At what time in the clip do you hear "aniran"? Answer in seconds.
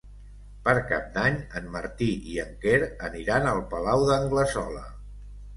3.11-3.47